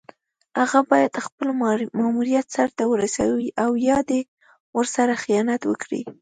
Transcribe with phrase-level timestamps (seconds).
[0.59, 1.47] هغه باید خپل
[1.99, 4.21] ماموریت سر ته ورسوي او یا دې
[4.77, 6.01] ورسره خیانت وکړي.